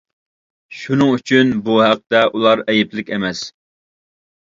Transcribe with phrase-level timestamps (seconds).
[0.77, 3.47] شۇنىڭ ئۈچۈن بۇ ھەقتە ئۇلار ئەيىبلىك ئەمەس.